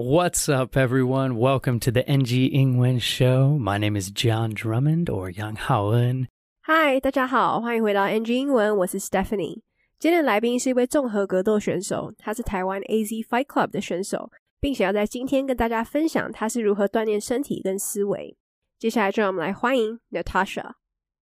[0.00, 1.34] What's up, everyone?
[1.38, 3.58] Welcome to the NG Ingwen Show.
[3.58, 6.28] My name is John Drummond or Yang Haoen.
[6.68, 9.62] Hi，大家好，欢迎回到 NG 英文，我是 Stephanie。
[9.98, 14.30] 今天的来宾是一位综合格斗选手，他是台湾 AZ Fight Club 的选手，
[14.60, 18.36] 并且要在今天跟大家分享他是如何锻炼身体跟思维。
[18.78, 20.74] 接下来，就让我们来欢迎 Nathascha。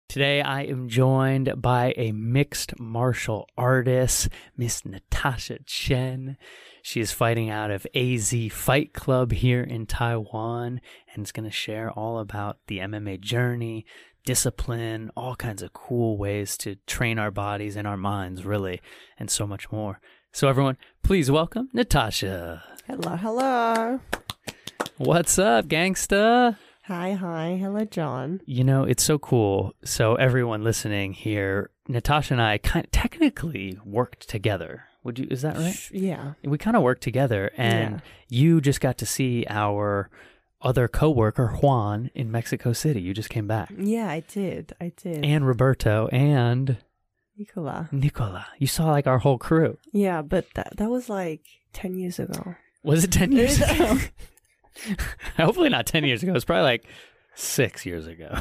[0.10, 6.38] Today I am joined by a mixed martial artist, Miss Nathascha Chen.
[6.84, 10.82] She is fighting out of AZ Fight Club here in Taiwan
[11.14, 13.86] and is going to share all about the MMA journey,
[14.24, 18.82] discipline, all kinds of cool ways to train our bodies and our minds, really,
[19.18, 20.00] and so much more.
[20.32, 22.62] So, everyone, please welcome Nathascha.
[22.86, 24.00] Hello, hello.
[24.98, 26.58] What's up, gangsta?
[26.88, 27.58] Hi, hi.
[27.60, 28.42] Hello, John.
[28.46, 29.74] You know, it's so cool.
[29.86, 34.84] So everyone listening here, Nathascha and I kind of technically worked together.
[35.04, 35.90] Would you is that right?
[35.92, 36.34] Yeah.
[36.44, 38.00] We kind of worked together and Yeah.
[38.30, 40.10] you just got to see our
[40.62, 43.02] other coworker Juan in Mexico City.
[43.02, 43.70] You just came back.
[43.78, 44.74] Yeah, I did.
[44.80, 45.24] I did.
[45.26, 46.78] And Roberto and
[47.38, 47.90] Nicola.
[47.92, 48.46] Nicola.
[48.60, 49.78] You saw like our whole crew.
[49.94, 51.42] Yeah, but that that was like
[51.74, 52.56] 10 years ago.
[52.84, 54.00] Was it 10 years ago?
[55.38, 56.32] Hopefully not 10 years ago.
[56.32, 56.86] It was probably like
[57.36, 58.40] 6 years ago.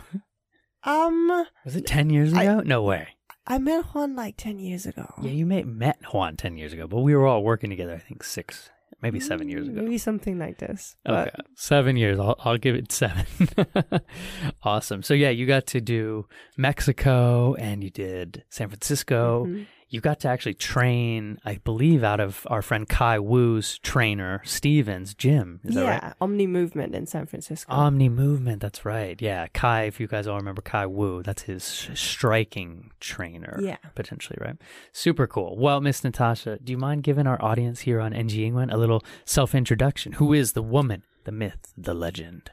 [0.84, 2.60] Um, Was it 10 years I- ago?
[2.60, 3.08] no way.
[3.46, 5.06] I met Juan like 10 years ago.
[5.20, 7.92] Yeah, you may met Juan ten years ago, but we were all working together.
[7.92, 8.70] I think six,
[9.02, 9.82] maybe seven years ago.
[9.82, 10.94] Maybe something like this.
[11.08, 12.20] Okay, seven years.
[12.20, 13.26] I'll I'll give it seven.
[14.62, 15.02] awesome.
[15.02, 19.46] So yeah, you got to do Mexico and you did San Francisco.
[19.46, 19.66] Mhm.
[19.92, 25.12] You got to actually train, I believe, out of our friend Kai Wu's trainer Stevens
[25.12, 25.60] gym.
[25.64, 26.14] Is that yeah, right?
[26.18, 27.70] Omni Movement in San Francisco.
[27.70, 28.62] Omni Movement.
[28.62, 29.20] That's right.
[29.20, 29.82] Yeah, Kai.
[29.82, 33.58] If you guys all remember Kai Wu, that's his striking trainer.
[33.60, 33.76] yeah.
[33.94, 34.56] potentially, right?
[34.92, 35.58] Super cool.
[35.58, 39.04] Well, Miss Nathascha, do you mind giving our audience here on NG England a little
[39.26, 40.12] self introduction?
[40.12, 42.50] Who is the woman, the myth, the legend?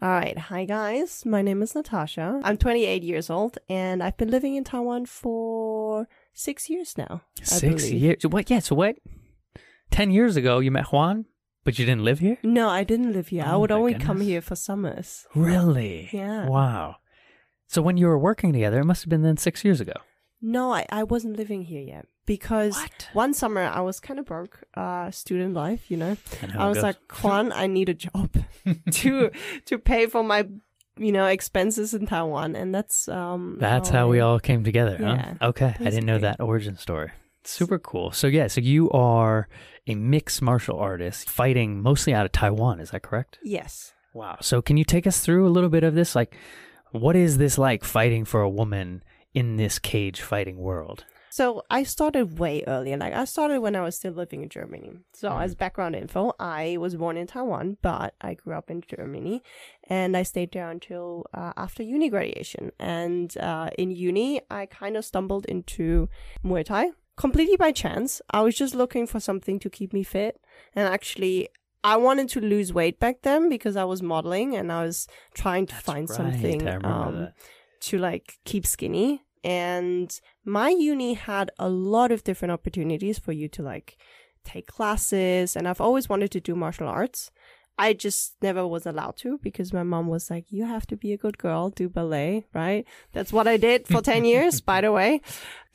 [0.00, 0.38] All right.
[0.38, 1.26] Hi, guys.
[1.26, 2.40] My name is Nathascha.
[2.42, 7.22] I'm 28 years old and I've been living in Taiwan for six years now.
[7.40, 8.02] I Six believe.
[8.02, 8.26] years.
[8.26, 8.50] What?
[8.50, 8.58] Yeah.
[8.60, 8.96] So what?
[9.90, 11.26] Ten years ago, you met Juan,
[11.64, 12.38] but you didn't live here.
[12.42, 13.44] No, I didn't live here.
[13.46, 14.26] I Oh would my only come goodness.
[14.28, 15.26] here for summers.
[15.34, 16.08] Really?
[16.12, 16.46] Yeah.
[16.48, 16.96] Wow.
[17.68, 19.94] So when you were working together, it must have been then six years ago.
[20.42, 23.08] No, I, I wasn't living here yet because What?
[23.14, 26.16] one summer I was kind of broke, uh, student life, you know.
[26.42, 26.82] And how I was goes.
[26.82, 28.36] like, Juan, I need a job
[28.90, 29.30] to
[29.66, 30.46] to pay for my,
[30.96, 33.56] you know, expenses in Taiwan, and that's um.
[33.58, 35.48] That's how we all came together, Yeah, huh?
[35.48, 37.10] Okay, I didn't know that origin story.
[37.44, 38.10] Super cool.
[38.10, 39.48] So yeah, so you are
[39.86, 43.38] a mixed martial artist fighting mostly out of Taiwan, is that correct?
[43.42, 43.92] Yes.
[44.14, 44.38] Wow.
[44.40, 46.14] So can you take us through a little bit of this?
[46.14, 46.34] Like,
[46.92, 49.02] what is this like fighting for a woman
[49.34, 51.04] in this cage fighting world?
[51.36, 52.96] So I started way earlier.
[52.96, 54.90] Like I started when I was still living in Germany.
[55.20, 55.42] So Mm.
[55.42, 59.42] as background info, I was born in Taiwan, but I grew up in Germany,
[59.98, 62.70] and I stayed there until uh, after uni graduation.
[62.78, 66.08] And uh, in uni, I kind of stumbled into
[66.44, 66.84] Muay Thai
[67.16, 68.22] completely by chance.
[68.30, 70.40] I was just looking for something to keep me fit,
[70.76, 71.48] and actually.
[71.86, 75.66] I wanted to lose weight back then because I was modeling and I was trying
[75.66, 77.28] to That's find right, something um,
[77.88, 83.46] to like keep skinny and my uni had a lot of different opportunities for you
[83.48, 83.98] to like
[84.42, 87.30] take classes and I've always wanted to do martial arts.
[87.76, 91.12] I just never was allowed to because my mom was like, you have to be
[91.12, 92.86] a good girl, do ballet, right?
[93.12, 95.20] That's what I did for 10 years, by the way.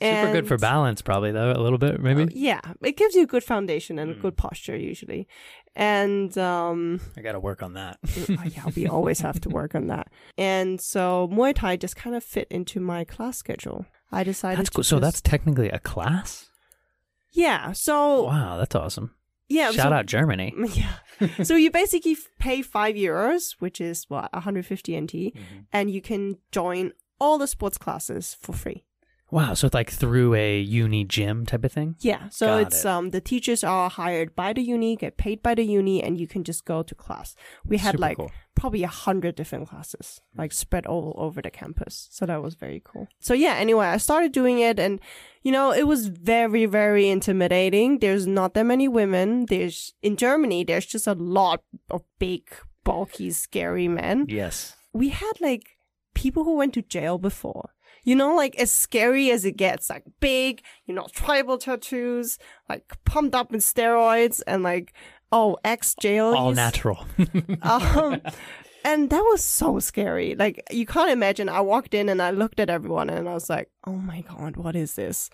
[0.00, 2.22] Super good for balance, probably though, a little bit, maybe.
[2.22, 5.28] Uh, yeah, it gives you a good foundation and a good posture usually.
[5.76, 7.98] And um I got to work on that.
[8.06, 10.08] oh, yeah, we always have to work on that.
[10.38, 13.86] And so Muay Thai just kind of fit into my class schedule.
[14.12, 14.84] I decided that's to cool.
[14.84, 16.48] So just- that's technically a class.
[17.32, 17.72] yeah.
[17.72, 19.14] So Wow, that's awesome.
[19.48, 20.52] yeah, Shout so, out Germany.
[20.74, 20.94] Yeah.
[21.44, 25.58] so you basically pay five euros, which is what 150 NT, Mm-hmm.
[25.72, 28.84] and you can join all the sports classes for free.
[29.32, 31.96] Wow, so it's like through a uni gym type of thing.
[32.00, 32.28] Yeah.
[32.30, 32.86] So Got it's it.
[32.86, 36.26] um the teachers are hired by the uni, get paid by the uni, and you
[36.26, 37.36] can just go to class.
[37.64, 38.32] We had Super like cool.
[38.56, 42.08] probably a hundred different classes, like spread all over the campus.
[42.10, 43.06] So that was very cool.
[43.20, 45.00] So yeah, anyway, I started doing it and
[45.42, 48.00] you know, it was very, very intimidating.
[48.00, 49.46] There's not that many women.
[49.46, 52.42] There's in Germany, there's just a lot of big,
[52.84, 54.26] bulky, scary men.
[54.28, 54.74] Yes.
[54.92, 55.78] We had like
[56.14, 57.70] people who went to jail before.
[58.04, 62.38] You know, like as scary as it gets, like big, you know, tribal tattoos,
[62.68, 64.92] like pumped up in steroids and like,
[65.32, 66.34] oh, ex jail.
[66.34, 67.06] All natural.
[67.62, 68.20] um,
[68.84, 70.34] and that was so scary.
[70.34, 71.48] Like you can't imagine.
[71.48, 74.56] I walked in and I looked at everyone and I was like, "Oh my god,
[74.56, 75.30] what is this?"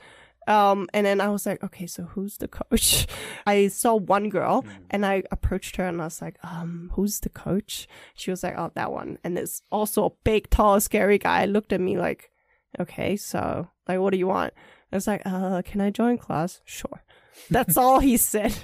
[0.46, 3.06] Um, and then I was like, okay, so who's the coach?
[3.46, 7.28] I saw one girl and I approached her and I was like, um, who's the
[7.28, 7.88] coach?
[8.14, 9.18] She was like, oh, that one.
[9.24, 12.30] And it's also a big, tall, scary guy looked at me like,
[12.80, 14.52] okay, so like, what do you want?
[14.92, 16.60] I was like, uh, can I join class?
[16.64, 17.02] Sure.
[17.50, 18.56] That's all he said.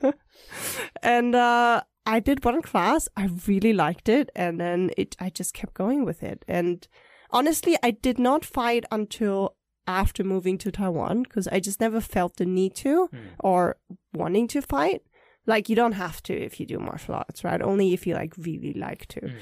[1.02, 3.08] and, uh, I did one class.
[3.16, 4.30] I really liked it.
[4.36, 6.44] And then it, I just kept going with it.
[6.46, 6.86] And
[7.30, 9.56] honestly, I did not fight until
[9.88, 13.08] after moving to Taiwan because I just never felt the need to
[13.40, 13.76] or
[14.14, 15.02] wanting to fight.
[15.46, 17.62] Like you don't have to if you do martial arts, right?
[17.62, 19.20] Only if you like really like to.
[19.20, 19.34] Mm.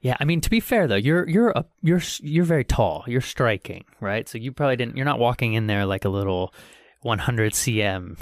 [0.00, 3.04] Yeah, I mean to be fair though, you're you're a, you're you're very tall.
[3.06, 4.28] You're striking, right?
[4.28, 4.96] So you probably didn't.
[4.96, 6.54] You're not walking in there like a little
[7.02, 8.18] 100 cm,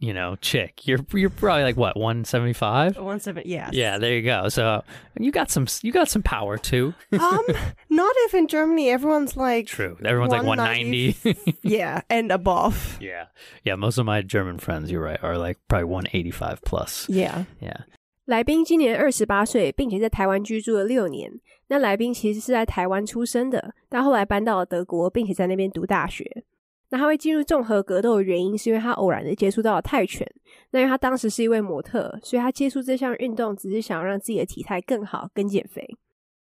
[0.00, 0.86] you know, chick.
[0.86, 2.98] You're you're probably like what 175.
[2.98, 3.70] One seven, yes.
[3.72, 4.48] Yeah, there you go.
[4.48, 4.82] So
[5.18, 6.92] you got some you got some power too.
[7.12, 7.44] um,
[7.88, 9.96] not if in Germany everyone's like True.
[10.04, 11.56] Everyone's like 190.
[11.62, 12.98] yeah, and above.
[13.00, 13.26] yeah,
[13.62, 13.76] yeah.
[13.76, 17.06] Most of my German friends, you're right, are like probably 185 plus.
[17.08, 17.44] Yeah.
[17.60, 17.84] Yeah.
[18.26, 21.30] 来宾今年二十八岁，并且在台湾居住了六年。
[21.68, 26.42] 那来宾其实是在台湾出生的，但后来搬到了德国，并且在那边读大学。
[26.89, 30.27] 那他会进入综合格斗的原因，是因为他偶然的接触到了泰拳。
[30.71, 35.87] 那因为他当时是一位模特，所以他接触这项运动只是想要让自己的体态更好，跟减肥。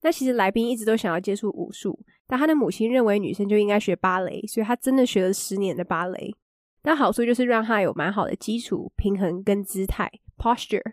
[0.02, 6.32] 那其实来宾一直都想要接触武术，但他的母亲认为女生就应该学芭蕾，所以他真的学了十年的芭蕾。
[6.80, 10.08] 但好处就是让他有蛮好的基础、平衡跟姿态
[10.38, 10.92] （posture）。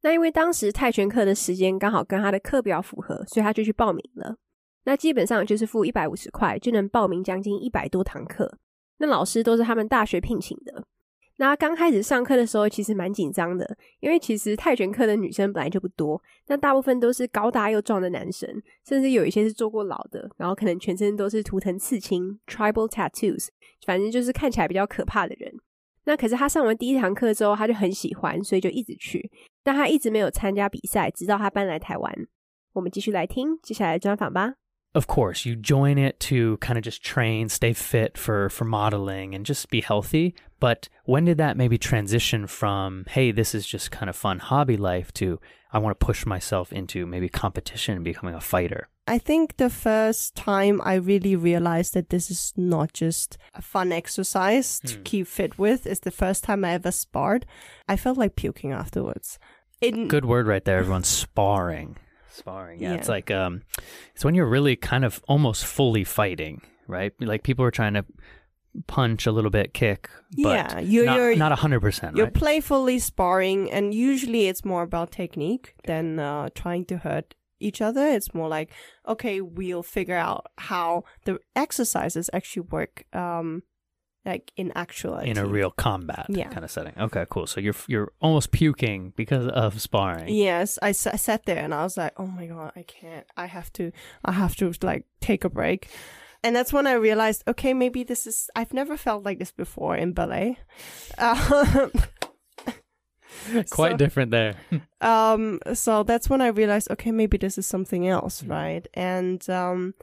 [0.00, 4.36] 那因为当时泰拳课的时间刚好跟他的课表符合，所以他就去报名了。
[4.84, 8.58] 那基本上就是付一百五十块就能报名将近一百多堂课。
[8.98, 10.84] 那老师都是他们大学聘请的。
[11.38, 18.48] 那刚开始上课的时候，其实蛮紧张的，因为其实泰拳课的女生本来就不多，那大部分都是高大又壮的男生，
[18.88, 23.48] 甚至有一些是坐过牢的，然后可能全身都是图腾刺青 （tribal tattoos），
[23.84, 25.52] 反正就是看起来比较可怕的人。
[26.04, 29.30] 那可是他上完第一堂课之后，他就很喜欢，所以就一直去。
[29.62, 32.14] 但他一直没有参加比赛，直到他搬来台湾。
[32.72, 34.54] 我们继续来听接下来的专访吧。
[34.96, 39.44] Of course, you join it to kind of just train, stay fit for for modeling and
[39.44, 40.34] just be healthy.
[40.58, 44.78] But when did that maybe transition from, hey, this is just kind of fun hobby
[44.78, 45.38] life to
[45.70, 48.88] I want to push myself into maybe competition and becoming a fighter?
[49.06, 53.92] I think the first time I really realized that this is not just a fun
[53.92, 55.02] exercise to hmm.
[55.02, 57.44] keep fit with is the first time I ever sparred.
[57.86, 59.38] I felt like puking afterwards.
[59.82, 61.04] In, Good word right there, everyone.
[61.04, 61.98] Sparring.
[62.36, 62.80] Sparring.
[62.80, 63.62] Yeah, it's like um
[64.14, 67.12] it's when you're really kind of almost fully fighting, right?
[67.20, 68.04] Like people are trying to
[68.86, 70.08] punch a little bit, kick,
[70.42, 72.34] but Yeah, you're- not, you're- not 100%, You're right?
[72.34, 78.06] playfully sparring, and usually it's more about technique than uh, trying to hurt each other.
[78.06, 78.70] It's more like,
[79.08, 83.62] okay, we'll figure out how the exercises actually work, um,
[84.26, 86.48] like in actual in a real combat Yeah.
[86.48, 86.92] kind of setting.
[86.98, 87.46] Okay, cool.
[87.46, 90.28] So you're you're almost puking because of sparring.
[90.34, 93.26] Yes, I, s- I sat there and I was like, oh my god, I can't.
[93.36, 93.92] I have to.
[94.24, 95.88] I have to like take a break.
[96.44, 98.50] And that's when I realized, okay, maybe this is.
[98.54, 100.58] I've never felt like this before in ballet.
[101.18, 101.90] Um,
[103.70, 104.54] Quite so- different there.
[105.00, 109.94] um so that's when i realized okay maybe this is something else right and um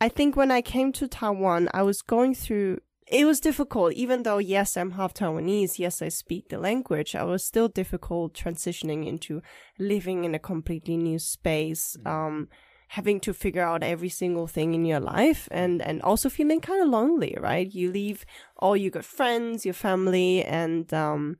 [0.00, 3.92] i think when i came to taiwan i was going through it was difficult.
[3.92, 8.34] Even though yes i'm half taiwanese yes i speak the language i was still difficult
[8.34, 9.42] transitioning into
[9.78, 12.48] living in a completely new space um
[12.88, 16.82] having to figure out every single thing in your life and and also feeling kind
[16.82, 17.74] of lonely right?
[17.74, 18.24] You leave
[18.56, 21.36] all your good friends your family and um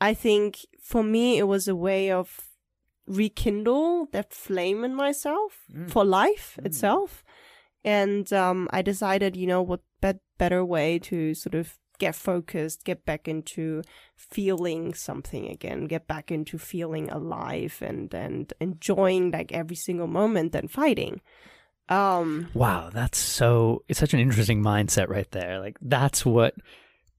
[0.00, 2.48] I think for me, it was a way of
[3.06, 7.24] rekindle that flame in myself for life itself.
[7.84, 12.84] And um, I decided, you know, what bet- better way to sort of get focused,
[12.84, 13.82] get back into
[14.14, 20.52] feeling something again, get back into feeling alive and and enjoying like every single moment
[20.52, 21.20] than fighting.
[21.88, 25.60] Um, Wow, that's so it's such an interesting mindset right there.
[25.60, 26.54] Like that's what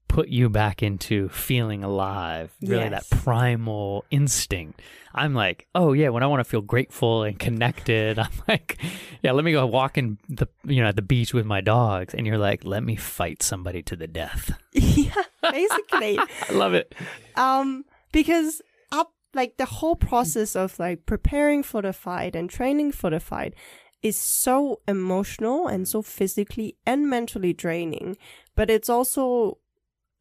[0.08, 2.50] put you back into feeling alive.
[2.62, 4.80] Really that primal instinct.
[5.14, 8.78] I'm like, oh yeah, when I want to feel grateful and connected, I'm like,
[9.22, 12.14] yeah, let me go walk in the you know at the beach with my dogs,
[12.14, 14.50] and you're like, let me fight somebody to the death.
[14.72, 15.12] yeah,
[15.42, 16.18] basically.
[16.48, 16.94] I love it.
[17.36, 22.92] um because up like the whole process of like preparing for the fight and training
[22.92, 23.54] for the fight
[24.02, 28.16] is so emotional and so physically and mentally draining
[28.54, 29.58] but it's also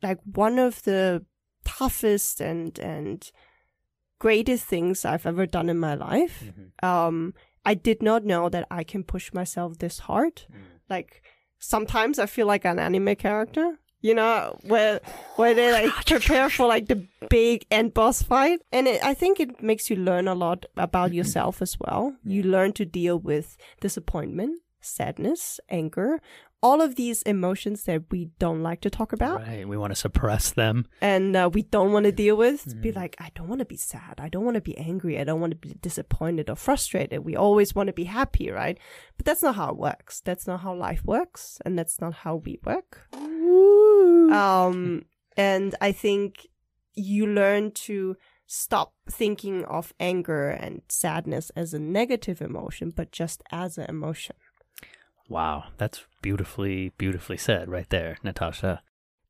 [0.01, 1.25] like one of the
[1.66, 3.32] toughest and and
[4.20, 6.51] greatest things i've ever done in my life.
[6.82, 7.34] Um
[7.66, 10.44] i did not know that i can push myself this hard.
[10.89, 11.22] Like
[11.60, 15.00] sometimes i feel like an anime character you know, where
[15.36, 18.60] where they like prepare for like the big end boss fight.
[18.72, 22.16] And it, I think it makes you learn a lot about yourself as well.
[22.24, 26.22] You learn to deal with disappointment, sadness, anger,
[26.62, 29.68] all of these emotions that we don't like to talk about Right.
[29.68, 30.88] We want to suppress them.
[31.02, 32.66] and uh, we don't want to deal with.
[32.66, 32.82] Mm.
[32.82, 34.16] Be like, I don't want to be sad.
[34.18, 35.20] I don't want to be angry.
[35.20, 37.24] I don't want to be disappointed or frustrated.
[37.24, 38.78] We always want to be happy, right?
[39.18, 40.22] But that's not how it works.
[40.22, 43.08] That's not how life works, and that's not how we work.
[44.32, 46.48] Um, and I think
[46.94, 53.44] you learn to stop thinking of anger and sadness as a negative emotion, but just
[53.52, 54.36] as an emotion.
[55.27, 55.63] Wow.
[55.77, 58.79] That's beautifully, beautifully said right there, Natasha.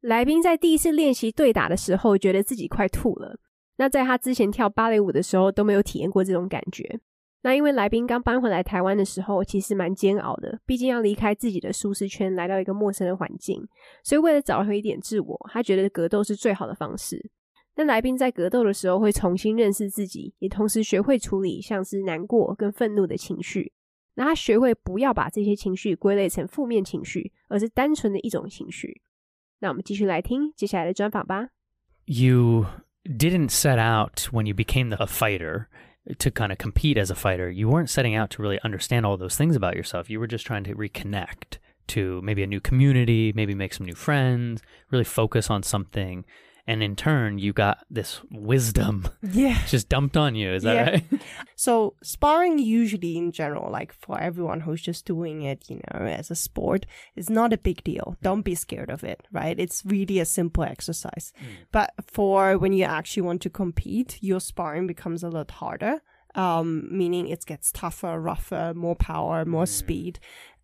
[0.01, 3.39] 来宾在第一次练习对打的时候，觉得自己快吐了。
[3.77, 6.99] 那在他之前跳芭蕾舞的时候都没有体验过这种感觉。
[7.43, 13.67] 那因为来宾刚搬回来台湾的时候，其实蛮煎熬的，毕竟要离开自己的舒适圈，来到一个陌生的环境，
[14.03, 17.31] 所以为了找回一点自我，他觉得格斗是最好的方式。
[17.75, 23.71] 那来宾在格斗的时候会重新认识自己，也同时学会处理像是难过跟愤怒的情绪。
[24.16, 29.00] 那他学会不要把这些情绪归类成负面情绪，而是单纯的一种情绪。
[29.60, 31.48] 那我们继续来听接下来的专访吧。
[32.04, 32.66] You
[33.04, 35.66] didn't set out when you became the, a fighter
[36.18, 37.50] to kind of compete as a fighter.
[37.50, 40.10] You weren't setting out to really understand all those things about yourself.
[40.10, 41.58] You were just trying to reconnect
[41.88, 46.24] to maybe a new community, maybe make some new friends, really focus on something.
[46.69, 49.57] and in turn, you got this wisdom Yeah.
[49.67, 50.51] just dumped on you.
[50.51, 50.89] Is that Yeah.
[50.89, 51.03] right?
[51.55, 56.29] So sparring usually in general, like for everyone who's just doing it, you know, as
[56.29, 58.15] a sport, is not a big deal.
[58.21, 59.57] Don't be scared of it, right?
[59.59, 61.33] It's really a simple exercise.
[61.71, 66.01] But for when you actually want to compete, your sparring becomes a lot harder.
[66.35, 70.19] Um, meaning it gets tougher, rougher, more power, more speed.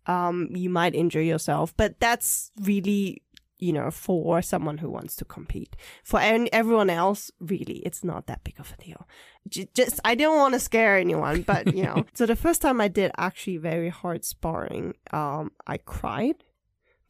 [0.06, 3.22] Um, you might injure yourself, but that's really
[3.58, 5.76] you know, for someone who wants to compete.
[6.02, 9.08] For everyone else, really, it's not that big of a deal.
[9.48, 12.04] J- just, I don't want to scare anyone, but you know.
[12.14, 16.44] so the first time I did actually very hard sparring, um, I cried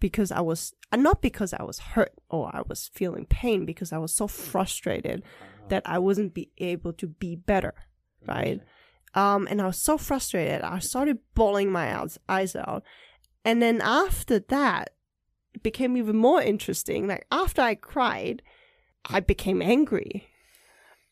[0.01, 3.93] because I was, uh, not because I was hurt or I was feeling pain, because
[3.93, 5.23] I was so frustrated
[5.69, 7.75] that I wasn't be able to be better,
[8.27, 8.61] right?
[9.15, 10.63] Um, and I was so frustrated.
[10.63, 12.83] I started bawling my eyes out.
[13.45, 14.91] And then after that,
[15.55, 17.07] it became even more interesting.
[17.07, 18.43] Like after I cried,
[19.05, 20.29] I became angry.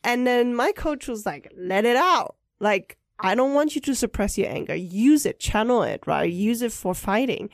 [0.04, 2.36] And then my coach was like, let it out.
[2.58, 4.74] Like, I don't want you to suppress your anger.
[4.74, 6.30] Use it, channel it, right?
[6.30, 7.50] Use it for fighting.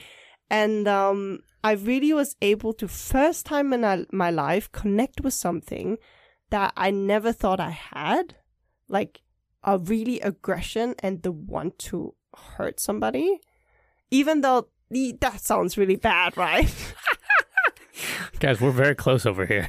[0.48, 5.98] And um, I really was able to, first time in my life, connect with something
[6.48, 8.36] that I never thought I had.
[8.88, 9.20] Like
[9.62, 13.40] a really aggression and the want to hurt somebody.
[14.10, 16.72] Even though that sounds really bad, right?
[18.40, 19.68] Guys, we're very close over here.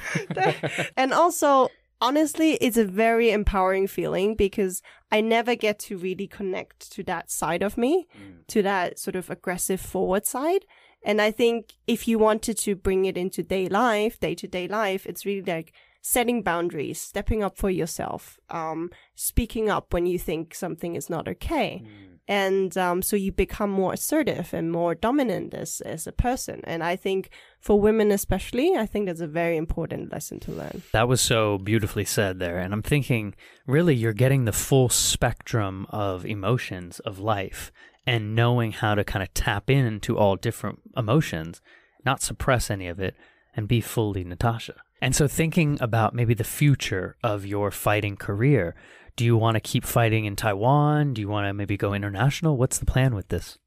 [0.97, 6.91] and also, honestly, it's a very empowering feeling because I never get to really connect
[6.93, 8.07] to that side of me,
[8.47, 10.65] to that sort of aggressive forward side.
[11.03, 14.67] And I think if you wanted to bring it into day life, day to day
[14.67, 20.19] life, it's really like setting boundaries, stepping up for yourself, um, speaking up when you
[20.19, 21.83] think something is not okay.
[22.29, 26.61] And um, so you become more assertive and more dominant as, as a person.
[26.63, 30.83] And I think for women especially, I think that's a very important lesson to learn.
[30.93, 32.59] That was so beautifully said there.
[32.59, 33.33] And I'm thinking,
[33.65, 37.71] really, you're getting the full spectrum of emotions of life
[38.05, 41.61] and knowing how to kind of tap into all different emotions,
[42.05, 43.15] not suppress any of it,
[43.55, 44.75] and be fully Nathascha.
[45.01, 48.75] And so, thinking about maybe the future of your fighting career,
[49.19, 51.13] do you want to keep fighting in Taiwan?
[51.13, 52.55] Do you want to maybe go international?
[52.55, 53.57] What's the plan with this?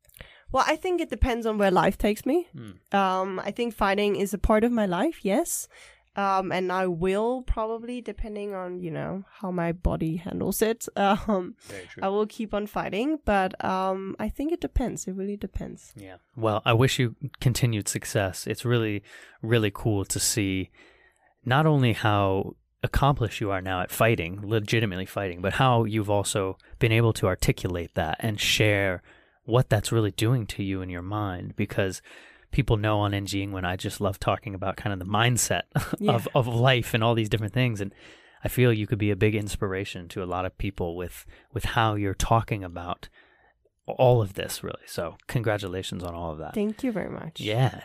[0.51, 2.49] Well, I think it depends on where life takes me.
[2.57, 2.97] Hmm.
[2.97, 5.69] Um, I think fighting is a part of my life, yes.
[6.17, 11.55] Um, and I will probably, depending on, you know, how my body handles it, um,
[12.01, 13.19] I will keep on fighting.
[13.23, 15.07] But um, I think it depends.
[15.07, 15.93] It really depends.
[15.95, 16.17] Yeah.
[16.35, 18.47] Well, I wish you continued success.
[18.47, 19.03] It's really,
[19.43, 20.71] really cool to see
[21.45, 26.57] not only how accomplished you are now at fighting, legitimately fighting, but how you've also
[26.79, 29.03] been able to articulate that and share
[29.45, 32.01] what that's really doing to you in your mind because
[32.51, 35.63] people know on NG when I just love talking about kind of the mindset
[35.99, 36.13] Yeah.
[36.13, 37.95] of, of life and all these different things and
[38.45, 41.65] I feel you could be a big inspiration to a lot of people with with
[41.65, 43.09] how you're talking about
[43.87, 44.83] all of this really.
[44.87, 46.55] So congratulations on all of that.
[46.55, 47.41] Thank you very much.
[47.41, 47.83] Yeah.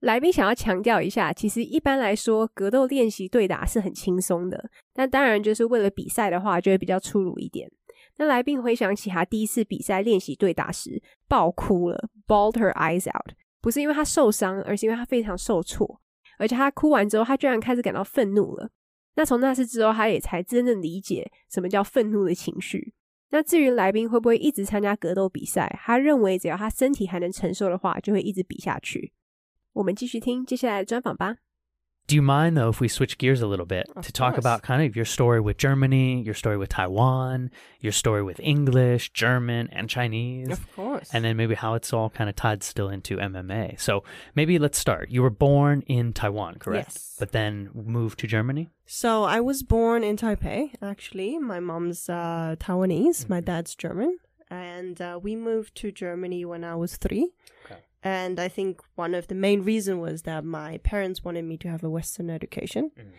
[0.00, 7.70] 来宾想要强调一下，其实一般来说，格斗练习对打是很轻松的，但当然就是为了比赛的话，就会比较粗鲁一点。
[8.16, 16.00] 那来宾回想起他第一次比赛练习对打时，爆哭了，bawled her eyes out，不是因为他受伤，而是因为他非常受挫。
[16.38, 18.70] 而且他哭完之后，他居然开始感到愤怒了。
[19.16, 22.94] 那从那次之后，他也才真正理解什么叫愤怒的情绪。
[23.30, 29.12] 那至于来宾会不会一直参加格斗比赛，他认为只要他身体还能承受的话，就会一直比下去。
[29.73, 31.37] 我们继续听接下来的专访吧。
[32.07, 34.45] Do you mind though if we switch gears a little bit Of to talk course.
[34.45, 37.49] about kind of your story with Germany, your story with Taiwan,
[37.81, 40.51] your story with English, German, and Chinese?
[40.51, 41.09] Of course.
[41.11, 43.79] and then maybe how it's all kind of tied still into MMA.
[43.79, 44.03] So
[44.35, 45.09] maybe let's start.
[45.09, 46.91] You were born in Taiwan, correct?
[46.93, 47.15] Yes.
[47.17, 48.69] But then moved to Germany?
[48.85, 51.39] So I was born in Taipei, actually.
[51.39, 53.45] My mom's uh, Taiwanese, my Mhm.
[53.45, 54.19] dad's German.
[54.51, 57.31] And uh, we moved to Germany when I was three.
[57.65, 57.81] Okay.
[58.02, 61.68] And I think one of the main reason was that my parents wanted me to
[61.68, 62.90] have a Western education.
[62.98, 63.12] Mhm.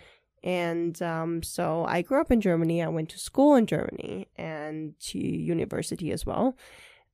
[0.43, 2.81] And um, so I grew up in Germany.
[2.81, 6.57] I went to school in Germany and to university as well.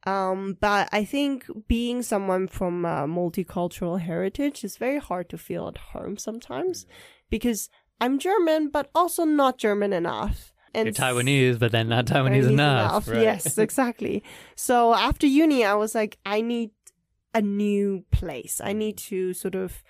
[0.06, 5.68] Um, but I think being someone from a multicultural heritage is very hard to feel
[5.68, 6.86] at home sometimes
[7.30, 7.70] because
[8.00, 10.54] I'm German, but also not German enough.
[10.74, 13.08] And You're Taiwanese, but then not Taiwanese Chinese enough.
[13.10, 13.22] right?
[13.22, 14.24] Yes, exactly.
[14.56, 16.72] So after uni, I was like, I need
[17.38, 18.60] a new place.
[18.64, 19.84] I need to sort of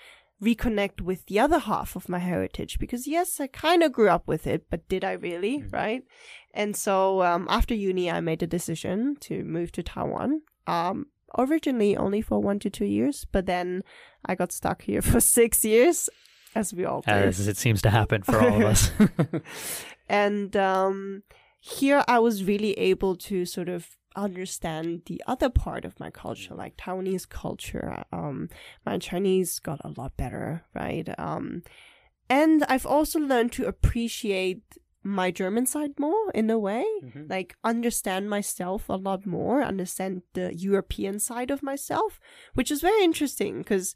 [0.43, 4.27] reconnect with the other half of my heritage because yes, I kind of grew up
[4.27, 5.59] with it, but did I really?
[5.59, 5.73] Mhm.
[5.73, 6.03] Right.
[6.53, 10.41] And so um, after uni, I made a decision to move to Taiwan.
[10.67, 13.83] Um, originally only for one to two years, but then
[14.25, 16.09] I got stuck here for six years,
[16.53, 17.11] as we all do.
[17.11, 18.91] As it seems to happen for all of us.
[20.09, 21.23] and um,
[21.61, 26.53] here I was really able to sort of understand the other part of my culture,
[26.55, 28.03] like Taiwanese culture.
[28.11, 28.49] Um,
[28.85, 31.07] my Chinese got a lot better, right?
[31.19, 31.63] Um,
[32.29, 34.63] and I've also learned to appreciate
[35.03, 37.29] my German side more in a way, Mhm.
[37.29, 42.19] like understand myself a lot more, understand the European side of myself,
[42.55, 43.95] which is very interesting because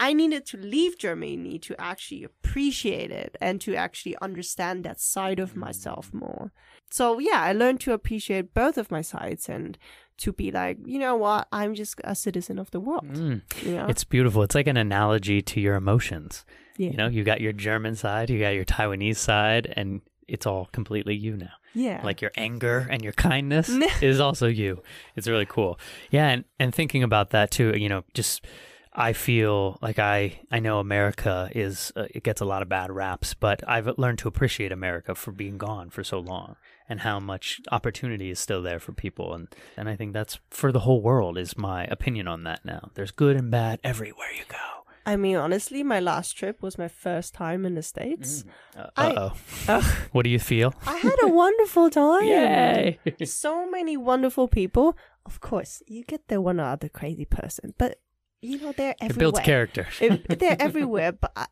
[0.00, 5.38] I needed to leave Germany to actually appreciate it and to actually understand that side
[5.38, 6.52] of myself more.
[6.90, 9.78] So yeah, I learned to appreciate both of my sides and
[10.18, 13.08] to be like, you know what, I'm just a citizen of the world.
[13.12, 13.42] Mm.
[13.62, 13.86] You know?
[13.86, 14.42] It's beautiful.
[14.42, 16.44] It's like an analogy to your emotions.
[16.76, 16.90] yeah.
[16.90, 20.68] You know, you got your German side, you got your Taiwanese side, and it's all
[20.72, 21.52] completely you now.
[21.74, 22.00] yeah.
[22.04, 23.68] like your anger and your kindness
[24.02, 24.82] is also you
[25.16, 25.78] it's really cool
[26.10, 28.44] yeah and and thinking about that too you know just
[28.94, 32.90] i feel like i i know america is uh, it gets a lot of bad
[32.90, 36.56] raps but i've learned to appreciate america for being gone for so long
[36.88, 39.32] and how much opportunity is still there for people.
[39.34, 42.90] And and i think that's for the whole world is my opinion on that now.
[42.94, 44.58] There's good and bad everywhere you go.
[45.06, 48.44] I mean, honestly, my last trip was my first time in the States.
[48.76, 50.06] uh, I- uh-oh.
[50.12, 50.74] What do you feel?
[50.86, 52.24] I had a wonderful time.
[52.26, 52.98] yay.
[53.24, 54.96] So many wonderful people.
[55.24, 57.98] Of course, you get the one or other crazy person, but
[58.42, 59.10] you know they're everywhere.
[59.10, 61.12] it builds character It- they're everywhere.
[61.12, 61.46] But I,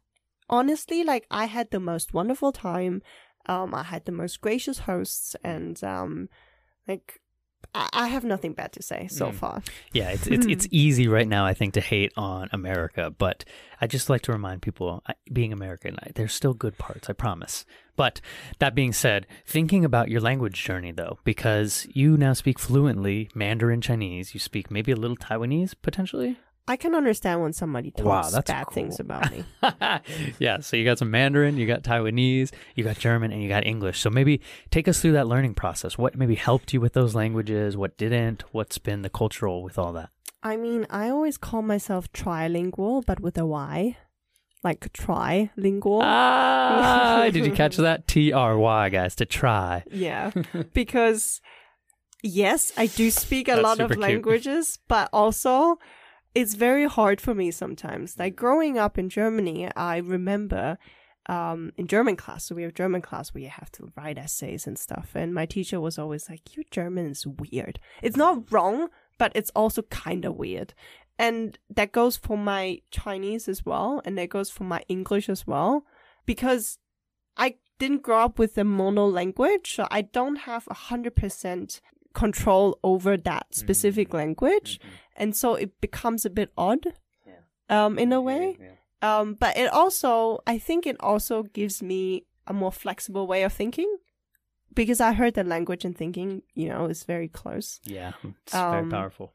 [0.48, 3.02] honestly, like I had the most wonderful time.
[3.46, 6.28] Um, I had the most gracious hosts, and um,
[6.86, 7.20] like
[7.74, 9.34] I, have nothing bad to say so Mm.
[9.34, 9.62] far.
[9.92, 13.44] Yeah, it's it's it's easy right now, I think, to hate on America, but
[13.80, 17.12] I just like to remind people, I- being American, I- there's still good parts, I
[17.14, 17.64] promise.
[17.96, 18.20] But
[18.58, 23.80] that being said, thinking about your language journey though, because you now speak fluently Mandarin
[23.80, 26.38] Chinese, you speak maybe a little Taiwanese potentially.
[26.68, 29.44] I can understand when somebody talks Wow, bad things about me.
[30.38, 33.66] yeah, so you got some Mandarin, you got Taiwanese, you got German, and you got
[33.66, 33.98] English.
[34.00, 35.98] So maybe take us through that learning process.
[35.98, 37.76] What maybe helped you with those languages?
[37.76, 38.44] What didn't?
[38.52, 40.10] What's been the cultural with all that?
[40.42, 43.96] I mean, I always call myself trilingual, but with a Y,
[44.62, 46.00] like trilingual.
[46.04, 48.06] Ah, did you catch that?
[48.06, 49.82] T R Y, guys, to try.
[49.90, 50.30] Yeah,
[50.72, 51.40] because
[52.22, 54.00] yes, I do speak a lot of cute.
[54.00, 55.78] languages, but also
[56.34, 58.18] it's very hard for me sometimes.
[58.18, 60.78] Like growing up in Germany, I remember
[61.26, 64.66] um, in German class, so we have German class where you have to write essays
[64.66, 67.78] and stuff, and my teacher was always like, "Your German is weird.
[68.02, 68.88] It's not wrong,
[69.18, 70.74] but it's also kind of weird."
[71.18, 75.46] And that goes for my Chinese as well, and that goes for my English as
[75.46, 75.84] well,
[76.24, 76.78] because
[77.36, 81.80] I didn't grow up with a mono language, so I don't have a hundred percent
[82.14, 84.80] control over that specific language,
[85.16, 86.84] and so it becomes a bit odd,
[87.68, 88.56] um, in a way.
[89.02, 93.52] Um, but it also, I think, it also gives me a more flexible way of
[93.52, 93.96] thinking,
[94.74, 97.80] because I heard that language and thinking, you know, is very close.
[97.84, 99.32] Yeah, it's very Um, powerful.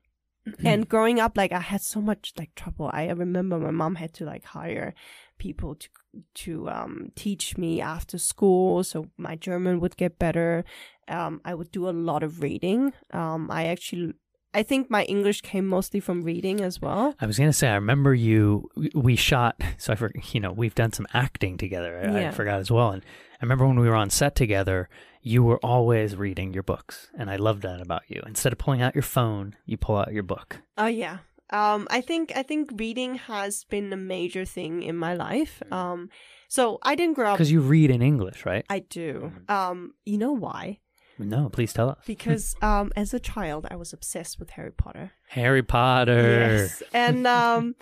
[0.63, 2.91] and growing up like i had so much like trouble.
[2.93, 4.93] I remember my mom had to like hire
[5.39, 5.89] people to
[6.35, 10.63] to um teach me after school so my german would get better
[11.07, 14.13] um i would do a lot of reading um i actually
[14.55, 17.13] I think my English came mostly from reading as well.
[17.19, 18.69] I was gonna say, I remember you.
[18.93, 22.09] We shot, so I for you know we've done some acting together.
[22.09, 24.87] I, I forgot as well, and I remember when we were on set together,
[25.21, 28.21] you were always reading your books, and I loved that about you.
[28.25, 30.61] Instead of pulling out your phone, you pull out your book.
[30.77, 31.17] Oh yeah.
[31.49, 35.61] Um, I think I think reading has been a major thing in my life.
[35.69, 36.09] Um,
[36.47, 37.35] so I didn't grow up.
[37.35, 38.65] Because you read in English, right?
[38.69, 39.33] I do.
[39.49, 40.79] Um, you know why?
[41.17, 41.99] No, please tell us.
[42.05, 45.11] Because um, as a child, I was obsessed with Harry Potter.
[45.29, 46.21] Harry Potter.
[46.21, 47.75] Yes, and um,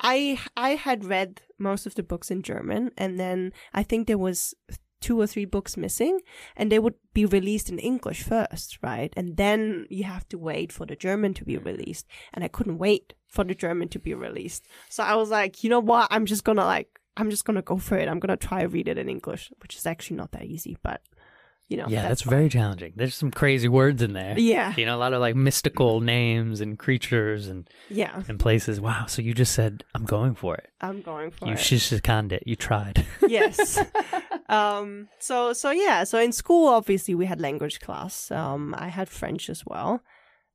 [0.00, 4.18] I I had read most of the books in German, and then I think there
[4.18, 4.54] was
[5.00, 6.20] two or three books missing,
[6.56, 9.12] and they would be released in English first, right?
[9.16, 12.78] And then you have to wait for the German to be released, and I couldn't
[12.78, 16.08] wait for the German to be released, so I was like, you know what?
[16.10, 16.88] I'm just gonna like.
[17.16, 18.08] I'm just gonna go for it.
[18.08, 21.02] I'm gonna try to read it in English, which is actually not that easy, but
[21.70, 21.86] you know.
[21.88, 22.30] yeah, that's, fine.
[22.30, 22.92] very challenging.
[22.96, 24.36] There's some crazy words in there.
[24.36, 28.22] Yeah, You know, a lot of like mystical names and creatures and, yeah.
[28.26, 28.80] and places.
[28.80, 29.06] Wow.
[29.06, 30.68] So you just said, I'm going for it.
[30.80, 31.58] I'm going for you it.
[31.58, 32.42] shishikanned it.
[32.44, 33.06] You tried.
[33.26, 33.78] yes.
[34.48, 35.08] um.
[35.20, 36.02] So so yeah.
[36.02, 38.32] So in school, obviously, we had language class.
[38.32, 38.74] Um.
[38.76, 40.02] I had French as well.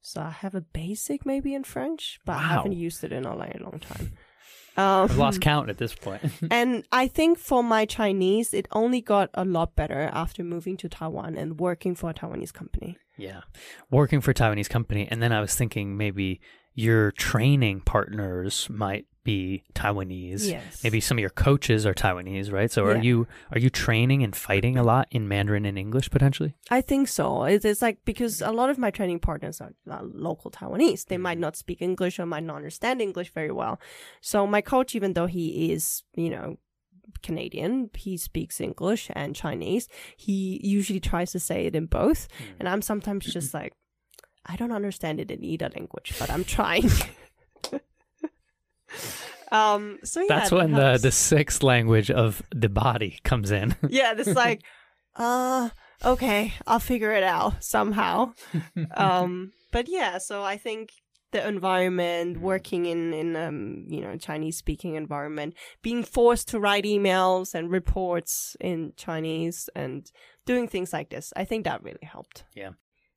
[0.01, 3.35] So I have a basic maybe in French, but I haven't used it in a
[3.35, 4.11] very long time.
[4.77, 6.21] Um, I've lost count at this point.
[6.51, 10.89] and I think for my Chinese, it only got a lot better after moving to
[10.89, 12.97] Taiwan and working for a Taiwanese company.
[13.17, 13.41] Yeah.
[13.89, 15.07] Working for a Taiwanese company.
[15.09, 16.41] And then I was thinking maybe
[16.73, 20.47] your training partners might be Taiwanese.
[20.47, 20.83] Yes.
[20.83, 22.71] Maybe some of your coaches are Taiwanese, right?
[22.71, 23.01] So are Yeah.
[23.01, 24.87] you are you training and fighting a mm-hmm.
[24.87, 26.55] lot in Mandarin and English potentially?
[26.69, 27.43] I think so.
[27.43, 29.73] It- It's like because a lot of my training partners are
[30.29, 31.05] local Taiwanese.
[31.07, 31.41] They might mm-hmm.
[31.41, 33.79] not speak English or might not understand English very well.
[34.21, 36.57] So my coach, even though he is, you know,
[37.21, 39.87] Canadian, he speaks English and Chinese.
[40.15, 42.27] He usually tries to say it in both.
[42.27, 42.55] Mm.
[42.59, 43.73] And I'm sometimes just like,
[44.45, 46.89] I don't understand it in either language, but I'm trying.
[49.50, 49.98] um.
[50.04, 51.02] So yeah, That's that when the, helps.
[51.02, 53.74] the sixth language of the body comes in.
[53.88, 54.62] yeah, this like,
[55.16, 55.70] uh,
[56.04, 58.32] okay, I'll figure it out somehow.
[58.96, 60.90] um, but yeah, so I think
[61.32, 66.84] the environment, working in in um, you know Chinese speaking environment, being forced to write
[66.84, 70.10] emails and reports in Chinese and
[70.44, 72.44] doing things like this, I think that really helped.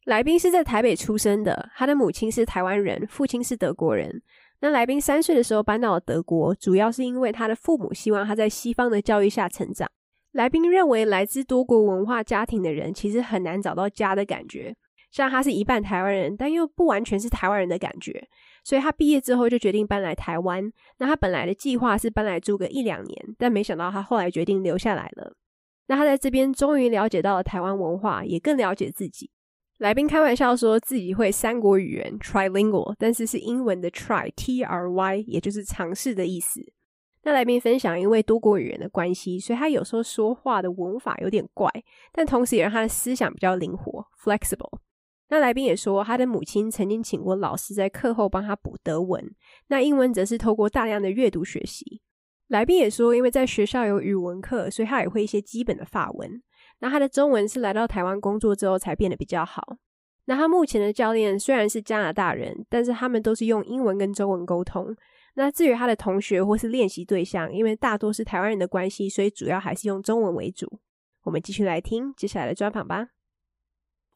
[0.06, 4.22] 来宾是在台北出生的，他的母亲是台湾人，父亲是德国人。
[4.61, 9.89] 那来宾三岁的时候搬到了德国，主要是因为他的父母希望他在西方的教育下成长。
[10.33, 14.75] 来宾认为，来自多国文化家庭的人其实很难找到家的感觉，
[15.11, 18.29] 像他是一半台湾人，但又不完全是台湾人的感觉，
[18.65, 20.71] 所以他毕业之后就决定搬来台湾。
[20.99, 25.35] 那他本来的计划是搬来住个一两年，但没想到他后来决定留下来了。
[25.87, 29.31] 那他在这边终于了解到了台湾文化，也更了解自己。
[29.79, 36.61] 来宾开玩笑说自己会三国语言 （trilingual），但是是英文的 try t r y，也就是尝试的意思。
[37.23, 41.71] 那来宾分享，因为多国语言的关系，所以他有时候说话的文法有点怪，
[42.13, 44.81] 但同时也让他的思想比较灵活 （flexible）。
[45.29, 49.33] 那来宾也说，他的母亲曾经请过老师在课后帮他补德文，
[49.69, 52.01] 那英文则是透过大量的阅读学习。
[52.49, 56.43] 来宾也说，因为在学校有语文课，所以他也会一些基本的法文。
[56.81, 59.77] 那他的中文是来到台湾工作之后才变得比较好。
[60.27, 64.95] 那他目前的教练虽然是加拿大人，但是他们都是用英文跟中文沟通。
[65.35, 70.81] 那至于他的同学或是练习对象，因为大多是台湾人的关系，所以主要还是用中文为主。
[71.23, 73.09] 我们继续来听接下来的专访吧。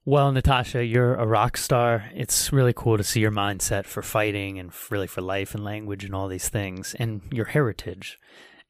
[0.04, 2.10] Well, Nathascha, you're a rock star.
[2.12, 6.04] It's really cool to see your mindset for fighting and really for life and language
[6.04, 8.18] and all these things and your heritage.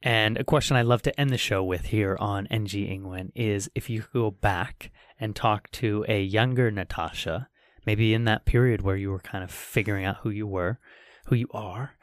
[0.03, 3.71] And a question I love to end the show with here on NG Ingwen is
[3.75, 7.47] if you could go back and talk to a younger Nathascha,
[7.87, 10.81] maybe in that period where you were kind of figuring out who you were,
[11.27, 11.97] who you are,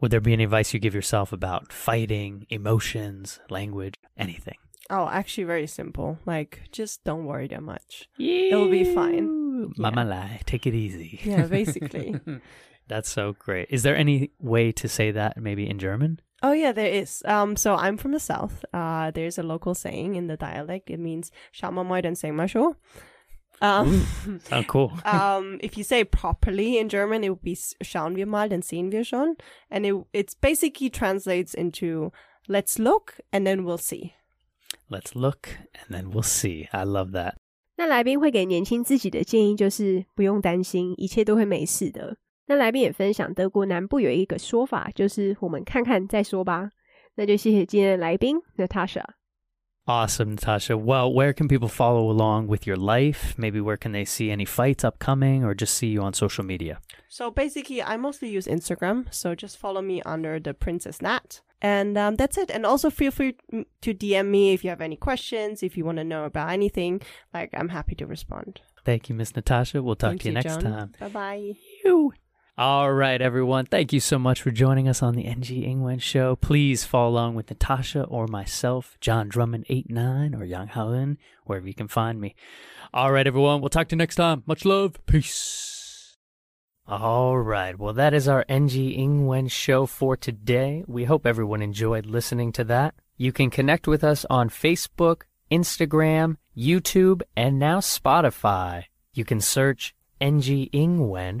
[0.00, 4.56] would there be any advice you give yourself about fighting, emotions, language, anything?
[4.90, 6.18] Oh, actually, very simple.
[6.26, 8.08] Like, just don't worry that much.
[8.18, 9.72] It'll be fine.
[9.78, 11.20] Mama lie, take it easy.
[11.24, 12.14] Yeah, basically.
[12.88, 13.68] That's so great.
[13.70, 16.20] Is there any way to say that maybe in German?
[16.43, 17.21] Oh yeah, there is.
[17.25, 18.63] Um, so I'm from the south.
[18.73, 20.89] Uh, there's a local saying in the dialect.
[20.89, 22.75] It means "Schau mal mal, dann sehen wir schon."
[23.61, 24.07] Um,
[24.45, 24.93] Sound cool.
[25.03, 28.47] um, if you say it properly in German, it would be "S- "Schauen wir mal,
[28.47, 29.35] dann sehen wir schon,"
[29.69, 32.11] and it it's basically translates into
[32.47, 34.13] "Let's look and then we'll see."
[34.89, 36.69] Let's look and then we'll see.
[36.71, 37.33] I love that.
[37.75, 42.15] 那来宾会给年轻自己的建议就是不用担心，一切都会没事的。
[42.46, 46.70] 那来宾也分享，德国南部有一个说法，就是我们看看再说吧。
[47.16, 49.04] 那就谢谢今天的来宾 Nathascha。
[49.86, 50.76] Awesome, Nathascha.
[50.76, 53.34] Well, where can people follow along with your life?
[53.36, 56.78] Maybe where can they see any fights upcoming or just see you on social media?
[57.10, 59.12] So basically, I mostly use Instagram.
[59.12, 61.42] So just follow me under the Princess Nat.
[61.60, 62.50] And um, that's it.
[62.50, 65.98] And also feel free to DM me if you have any questions, if you want
[65.98, 67.02] to know about anything.
[67.34, 68.62] Like, I'm happy to respond.
[68.86, 69.82] Thank you, Miss Nathascha.
[69.82, 70.62] We'll talk Thank to you, you next John.
[70.62, 70.92] time.
[70.98, 71.52] Bye bye.
[71.84, 72.12] You.
[72.56, 73.66] All right, everyone.
[73.66, 76.36] Thank you so much for joining us on the NG Ingwen Show.
[76.36, 81.88] Please follow along with Nathascha or myself, John Drummond89 or Yang Haoen, wherever you can
[81.88, 82.36] find me.
[82.92, 83.60] All right, everyone.
[83.60, 84.44] We'll talk to you next time.
[84.46, 85.04] Much love.
[85.06, 86.16] Peace.
[86.86, 87.76] All right.
[87.76, 90.84] Well, that is our NG Ingwen Show for today.
[90.86, 92.94] We hope everyone enjoyed listening to that.
[93.16, 98.84] You can connect with us on Facebook, Instagram, YouTube, and now Spotify.
[99.12, 101.40] You can search NG Ingwen